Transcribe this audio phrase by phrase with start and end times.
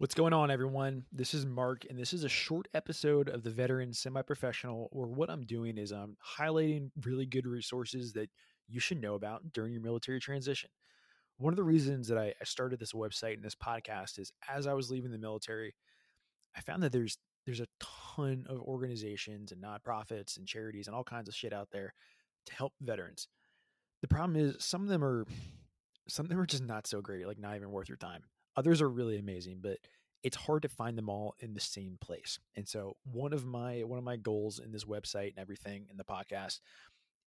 [0.00, 1.06] What's going on, everyone?
[1.10, 5.08] This is Mark, and this is a short episode of the Veteran Semi Professional, where
[5.08, 8.30] what I'm doing is I'm highlighting really good resources that
[8.68, 10.70] you should know about during your military transition.
[11.38, 14.72] One of the reasons that I started this website and this podcast is as I
[14.72, 15.74] was leaving the military,
[16.56, 21.02] I found that there's there's a ton of organizations and nonprofits and charities and all
[21.02, 21.92] kinds of shit out there
[22.46, 23.26] to help veterans.
[24.02, 25.26] The problem is some of them are
[26.06, 28.22] some of them are just not so great, like not even worth your time.
[28.58, 29.78] Others are really amazing, but
[30.24, 32.40] it's hard to find them all in the same place.
[32.56, 35.96] And so one of my one of my goals in this website and everything in
[35.96, 36.58] the podcast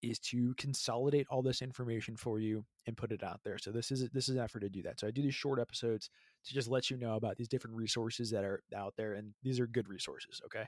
[0.01, 3.57] is to consolidate all this information for you and put it out there.
[3.57, 4.99] So this is this is an effort to do that.
[4.99, 6.09] So I do these short episodes
[6.47, 9.61] to just let you know about these different resources that are out there and these
[9.61, 10.65] are good resources, okay?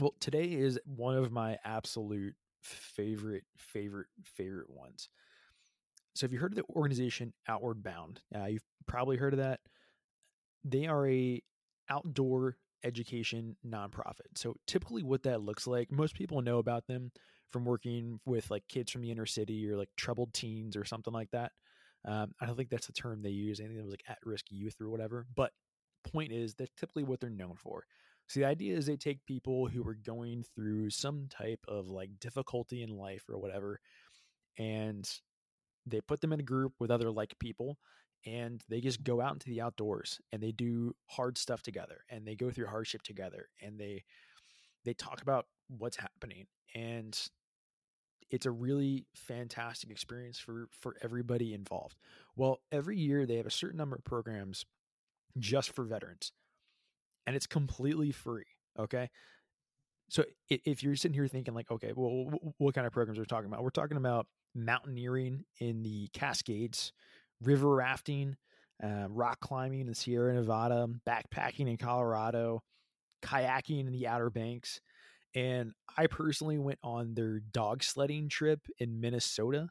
[0.00, 5.10] Well, today is one of my absolute favorite favorite favorite ones.
[6.14, 8.20] So, have you heard of the organization Outward Bound?
[8.34, 9.60] Uh, you've probably heard of that.
[10.64, 11.42] They are a
[11.88, 14.36] outdoor education nonprofit.
[14.36, 17.12] So, typically, what that looks like, most people know about them
[17.50, 21.12] from working with like kids from the inner city or like troubled teens or something
[21.12, 21.52] like that.
[22.04, 23.60] Um, I don't think that's the term they use.
[23.60, 25.26] I think it was like at risk youth or whatever.
[25.34, 25.52] But
[26.02, 27.84] point is, that's typically what they're known for.
[28.28, 32.10] So the idea is they take people who are going through some type of like
[32.20, 33.80] difficulty in life or whatever,
[34.58, 35.08] and
[35.86, 37.78] they put them in a group with other like people
[38.24, 42.26] and they just go out into the outdoors and they do hard stuff together and
[42.26, 44.04] they go through hardship together and they
[44.84, 47.28] they talk about what's happening and
[48.30, 51.96] it's a really fantastic experience for for everybody involved.
[52.36, 54.64] Well every year they have a certain number of programs
[55.38, 56.32] just for veterans
[57.26, 58.44] and it's completely free
[58.78, 59.08] okay
[60.12, 63.26] so if you're sitting here thinking like okay well what kind of programs are we
[63.26, 66.92] talking about we're talking about mountaineering in the Cascades,
[67.42, 68.36] river rafting,
[68.82, 72.62] uh, rock climbing in the Sierra Nevada, backpacking in Colorado,
[73.22, 74.80] kayaking in the Outer Banks.
[75.34, 79.68] And I personally went on their dog sledding trip in Minnesota.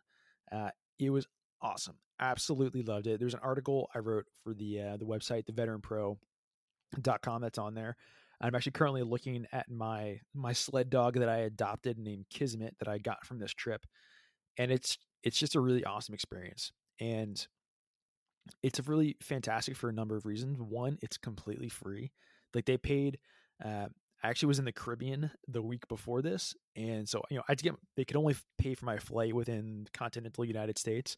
[0.52, 1.28] Uh, it was
[1.62, 1.98] awesome.
[2.20, 3.20] Absolutely loved it.
[3.20, 7.96] There's an article I wrote for the uh, the website, theveteranpro.com that's on there.
[8.42, 12.88] I'm actually currently looking at my my sled dog that I adopted named Kismet that
[12.88, 13.86] I got from this trip
[14.58, 17.46] and it's it's just a really awesome experience and
[18.64, 20.60] it's really fantastic for a number of reasons.
[20.60, 22.12] One it's completely free.
[22.54, 23.20] Like they paid
[23.64, 23.88] uh,
[24.24, 27.52] i actually was in the caribbean the week before this and so you know i
[27.52, 31.18] had to get they could only pay for my flight within continental united states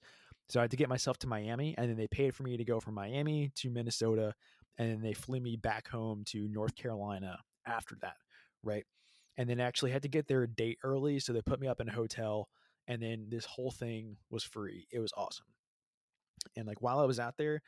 [0.50, 2.63] so i had to get myself to miami and then they paid for me to
[2.66, 4.34] go from miami to minnesota
[4.78, 8.16] and then they flew me back home to north carolina after that
[8.63, 8.85] right
[9.38, 11.81] and then actually had to get there a date early so they put me up
[11.81, 12.47] in a hotel
[12.88, 14.88] and then this whole thing was free.
[14.91, 15.45] It was awesome.
[16.56, 17.61] And like while I was out there,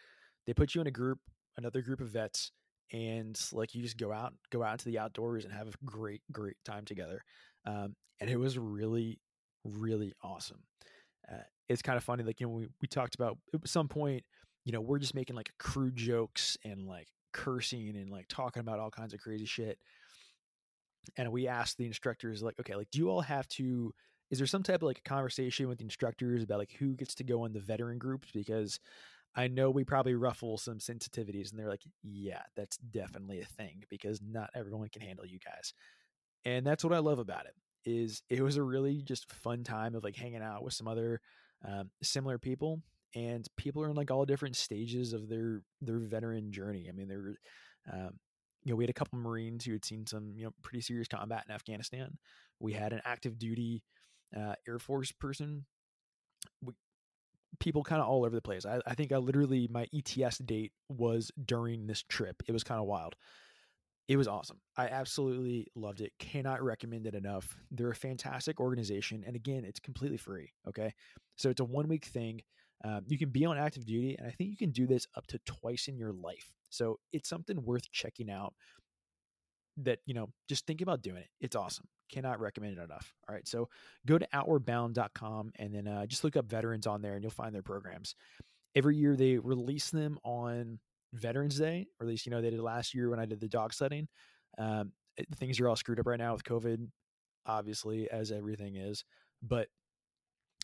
[0.45, 1.19] they put you in a group,
[1.57, 2.51] another group of vets,
[2.91, 6.21] and like you just go out, go out into the outdoors and have a great,
[6.31, 7.23] great time together.
[7.65, 9.19] Um, and it was really,
[9.63, 10.63] really awesome.
[11.31, 14.23] Uh, it's kind of funny, like you know, we we talked about at some point,
[14.65, 18.79] you know, we're just making like crude jokes and like cursing and like talking about
[18.79, 19.77] all kinds of crazy shit.
[21.17, 23.93] And we asked the instructors, like, okay, like, do you all have to
[24.31, 27.23] is there some type of like conversation with the instructors about like who gets to
[27.23, 28.79] go in the veteran groups because
[29.35, 33.83] I know we probably ruffle some sensitivities and they're like, yeah, that's definitely a thing
[33.89, 35.73] because not everyone can handle you guys.
[36.45, 37.55] And that's what I love about it
[37.89, 41.21] is it was a really just fun time of like hanging out with some other
[41.63, 42.81] um, similar people
[43.15, 46.87] and people are in like all different stages of their their veteran journey.
[46.89, 47.35] I mean, they're
[47.91, 48.19] um,
[48.63, 51.07] you know, we had a couple Marines who had seen some, you know, pretty serious
[51.07, 52.17] combat in Afghanistan.
[52.59, 53.83] We had an active duty
[54.35, 55.65] uh, Air Force person.
[56.61, 56.73] We,
[57.59, 58.65] people kind of all over the place.
[58.65, 62.41] I, I think I literally my ETS date was during this trip.
[62.47, 63.15] It was kind of wild.
[64.07, 64.59] It was awesome.
[64.77, 66.11] I absolutely loved it.
[66.19, 67.55] Cannot recommend it enough.
[67.71, 70.51] They're a fantastic organization, and again, it's completely free.
[70.67, 70.93] Okay,
[71.37, 72.41] so it's a one week thing.
[72.83, 75.25] Um, you can be on active duty, and I think you can do this up
[75.27, 76.51] to twice in your life.
[76.69, 78.53] So it's something worth checking out.
[79.77, 81.29] That you know, just think about doing it.
[81.41, 81.85] It's awesome.
[82.09, 83.13] Cannot recommend it enough.
[83.27, 83.45] All right.
[83.45, 83.67] So
[84.05, 87.53] go to outwardbound.com and then uh, just look up veterans on there and you'll find
[87.53, 88.15] their programs.
[88.73, 90.79] Every year they release them on
[91.15, 93.47] Veterans Day, or at least, you know, they did last year when I did the
[93.47, 94.07] dog sledding.
[94.57, 94.91] Um,
[95.35, 96.87] things are all screwed up right now with COVID,
[97.45, 99.03] obviously, as everything is.
[99.41, 99.67] But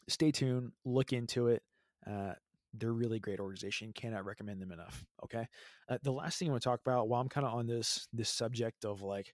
[0.08, 1.64] stay tuned, look into it.
[2.10, 2.34] Uh,
[2.74, 3.92] they're really great organization.
[3.94, 5.04] Cannot recommend them enough.
[5.24, 5.48] Okay.
[5.90, 8.08] Uh, the last thing I want to talk about while I'm kind of on this
[8.14, 9.34] this subject of like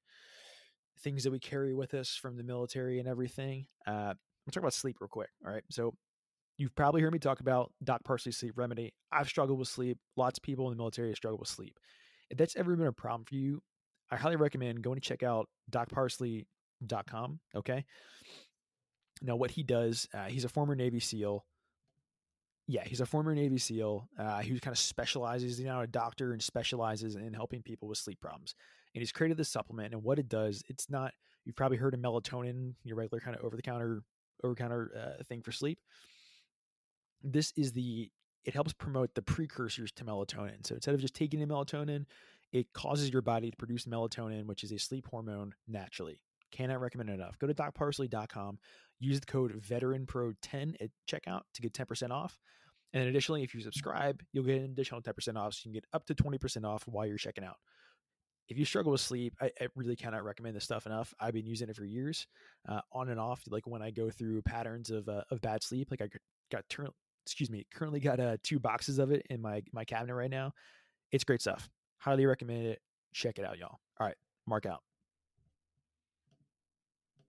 [1.01, 3.67] things that we carry with us from the military and everything.
[3.85, 4.13] Uh,
[4.47, 5.29] I'm talking about sleep real quick.
[5.45, 5.63] All right.
[5.69, 5.93] So
[6.57, 8.93] you've probably heard me talk about Doc Parsley sleep remedy.
[9.11, 9.99] I've struggled with sleep.
[10.15, 11.77] Lots of people in the military struggle with sleep.
[12.29, 13.61] If that's ever been a problem for you,
[14.09, 17.39] I highly recommend going to check out docparsley.com.
[17.55, 17.85] Okay.
[19.21, 21.45] Now, what he does, uh, he's a former Navy SEAL.
[22.69, 26.41] Yeah, he's a former Navy SEAL uh, kind of specializes, you know, a doctor and
[26.41, 28.55] specializes in helping people with sleep problems.
[28.93, 29.93] And he's created this supplement.
[29.93, 31.13] And what it does, it's not,
[31.45, 34.03] you've probably heard of melatonin, your regular kind of over the counter,
[34.43, 35.79] over counter uh, thing for sleep.
[37.23, 38.11] This is the,
[38.43, 40.65] it helps promote the precursors to melatonin.
[40.65, 42.05] So instead of just taking the melatonin,
[42.51, 46.19] it causes your body to produce melatonin, which is a sleep hormone naturally.
[46.57, 47.37] Cannot recommend enough.
[47.37, 48.57] Go to docparsley.com,
[48.99, 52.39] use the code VeteranPro10 at checkout to get 10% off.
[52.93, 55.53] And additionally, if you subscribe, you'll get an additional 10% off.
[55.53, 57.57] So you can get up to 20% off while you're checking out.
[58.49, 61.13] If you struggle with sleep, I, I really cannot recommend this stuff enough.
[61.19, 62.25] I've been using it for years,
[62.67, 63.43] uh, on and off.
[63.47, 66.07] Like when I go through patterns of uh, of bad sleep, like I
[66.49, 66.87] got turn,
[67.25, 70.53] excuse me, currently got uh, two boxes of it in my my cabinet right now.
[71.11, 71.69] It's great stuff.
[71.99, 72.79] Highly recommend it.
[73.13, 73.79] Check it out, y'all.
[73.99, 74.17] All right,
[74.47, 74.81] mark out.